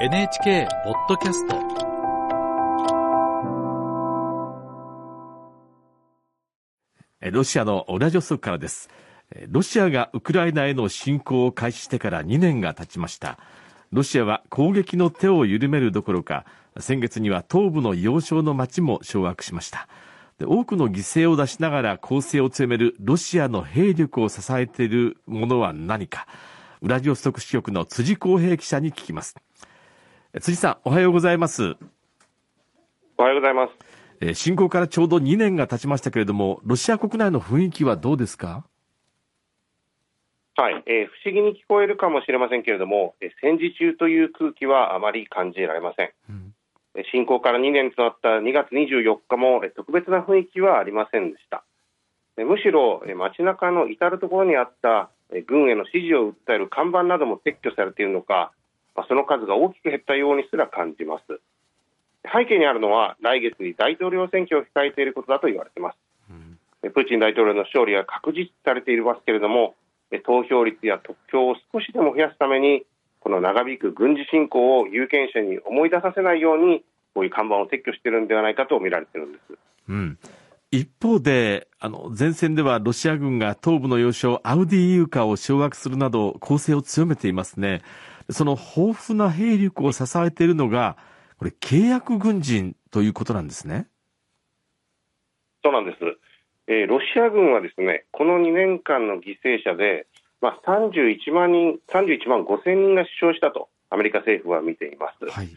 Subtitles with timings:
[0.00, 1.56] NHK ポッドキャスト。
[7.32, 8.90] ロシアのウラジオストクからです。
[9.48, 13.40] ロシアがウクライナへの侵攻を開始してから2年が経ちました。
[13.90, 16.46] ロシアは攻撃の手を緩めるどころか
[16.78, 19.88] 先月には東部の要衝の町も掌握しました。
[20.40, 26.28] 多くの犠牲を出しながら攻勢を強めるロシアの兵力を支えているものは何か。
[26.82, 29.34] ウラジオストク支局の辻公平記者に聞きます。
[30.34, 31.76] 辻さんおはようございます。
[33.16, 33.72] おはようございます。
[34.20, 38.64] え侵攻からちょうど2年が経ちましたけれどもロシア国内の雰囲気はどうですか？
[40.56, 46.54] はい、えー、不思議に聞こえるかもしれませんけれども、えー、戦時中という空気はあまり感じられません、うん、
[47.12, 51.64] 侵攻から2年となった2月24日も、えー、特別な雰囲気はありませんでした。
[52.36, 58.52] えむしろ、えー、街中の至る所にあった、えー、軍への支持を訴える看板なども撤去されているのか、
[58.98, 61.22] まあ、その数が大きく減ったようにすら感じます
[62.26, 65.96] 背景にあるのは来月に大統領選挙を控えていることだと言われています、
[66.82, 69.76] うん、プーチン大統領の勝利が確実視されていますけれども
[70.26, 72.82] 投票率や得票を少しでも増やすために
[73.20, 76.82] この長引く軍事侵攻を有権者に思い出させないように
[77.14, 79.58] こういう看板を撤去しているんではないかと見られているんです。
[79.88, 80.18] うん
[80.70, 87.80] 一方で、あの、前線ではロシア軍が東部の要衝アウディーウカを掌握するなど攻勢を強めていますね。
[88.30, 90.96] その豊富な兵力を支えているのが、
[91.38, 93.86] これ契約軍人ということなんですね。
[95.62, 95.98] そうなんです。
[96.66, 100.06] えー、ロシア軍はですねこの2年間の犠牲者で、
[100.42, 105.30] まあ、31万人、31万5千人が死傷したとアメリカ政府は見ています。
[105.30, 105.48] はい、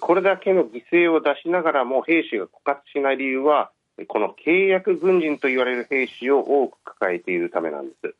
[0.00, 3.70] これだけの犠牲を出しながらも兵士が枯渇しない理由は、
[4.08, 8.14] この契約軍人と言われる兵士を多く抱えているためなんです。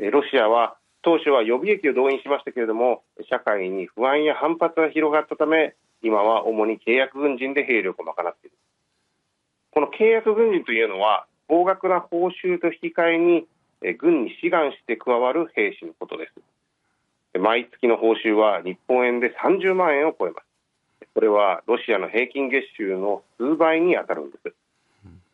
[0.00, 8.56] うん、ロシアは当初は予備役を動員しましたけれども、社会に不安や反発が広がったため、今は主に契約軍人で兵力を賄っている。
[9.70, 13.46] この契約軍人というのは、高額な報酬と引き換えに
[13.98, 17.38] 軍に志願して加わる兵士のことです。
[17.38, 21.06] 毎月の報酬は日本円で30万円を超えます。
[21.14, 24.52] これはロシアの平均月収の数倍に当たるんです。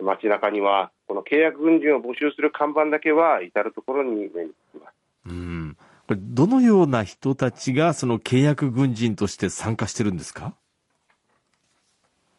[0.03, 5.02] 街中にはこの契約軍人を募集する看板だけは至る所に目につきます。
[5.27, 5.77] うん
[6.09, 10.55] これどのような人たちがその契約軍人として参加してるんですか？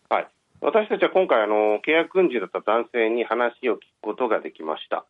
[0.10, 0.28] はい
[0.62, 5.06] 私たちは今回あの、契約軍人だった男性に話を聞くことができました。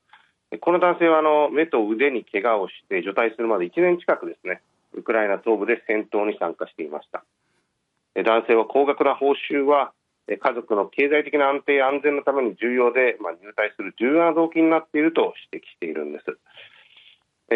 [0.61, 4.61] この男性はあの目と腕に怪我をして除隊するまで1年近くですね、
[4.93, 7.23] ウクライナ東部で戦闘に参加していました。
[8.15, 9.93] 男性は高額な報酬は
[10.27, 16.37] 家族の経済的な安定安全のために重要で、まあ、入隊する重要な動機になっていると指摘しているんです。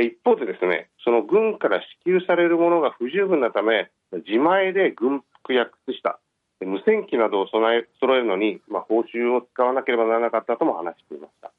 [0.06, 3.90] 一方でですね、その軍から支給されるものが不十分なため、
[4.28, 6.19] 自前で軍服や靴下、
[6.62, 11.52] 無線機などを備え揃えるのに、まあ、報酬を使わなければならなかったとも話していました。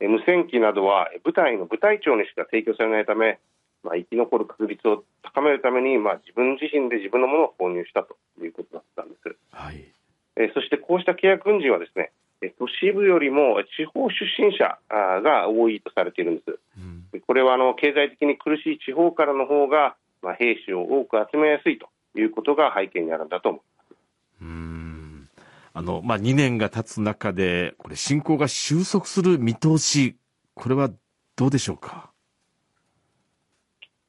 [0.00, 3.38] 無線機などは部隊の部隊長にしか提供されないため、
[3.82, 9.84] まあ、生き残る確率を高めるために、まあ、自分自身で自分のものを購入したということだったんです、はい、
[10.36, 12.12] えそしてこうした契約軍人はですね
[12.58, 16.58] 都市部よりも地方出身者が多いとされているんです、うん、
[17.28, 23.68] これはあの経済的に苦しい地方からの方が、まあ、兵士を多く集めやすいということが背景にあるんだと思います
[25.78, 30.16] あの、まあ、2年が経つ中で、これ、侵攻が収束する見通し、
[30.54, 30.90] これは
[31.36, 32.10] どうでしょうか？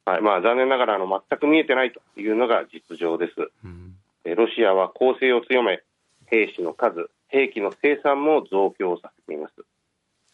[0.04, 3.32] はい、まあ、残念ながら、あの、全く見えてないというのが実情です。
[3.64, 3.94] うん、
[4.24, 5.84] ロシアは攻勢を強め、
[6.26, 9.54] 兵士の数、兵器の生産も増強させています。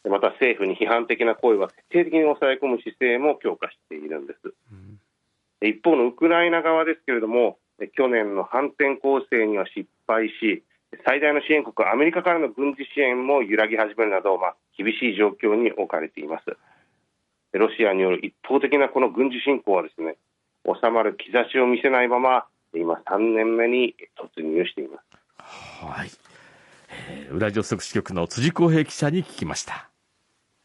[0.09, 4.55] また政府に批判的な声は徹底的に抑え込む姿勢も強化しているんです。
[4.73, 7.59] うん、一方のウクライナ側ですけれども、
[7.97, 10.63] 去年の反転攻勢には失敗し、
[11.05, 16.57] 最大の支援国アメリカからの軍事支援も揺らぎ始めるなど、まあ、厳しい状況に置かれています。
[17.53, 20.17] ロシアによる一方的なこの軍事侵攻はですね
[20.67, 25.05] 収まる兆しを見せないまま今3年目に突入しています。
[25.39, 26.11] はい、
[27.11, 29.89] えー、ウラジオストク支局の辻光平記者に聞きました